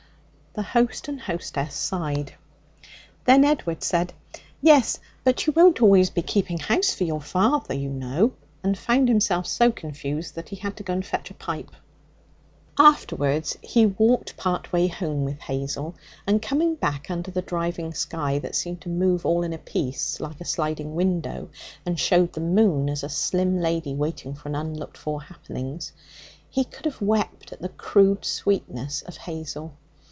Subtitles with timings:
[0.53, 2.33] The host and hostess sighed.
[3.23, 4.11] Then Edward said:
[4.61, 9.07] 'Yes, but you won't always be keeping house for your father, you know,' and found
[9.07, 11.71] himself so confused that he had to go and fetch a pipe.
[12.77, 15.95] Afterwards he walked part way home with Hazel,
[16.27, 20.19] and coming back under the driving sky that seemed to move all in a piece
[20.19, 21.49] like a sliding window,
[21.85, 25.93] and showed the moon as a slim lady waiting for unlooked for happenings
[26.49, 29.75] he could have wept at the crude sweetness of Hazel.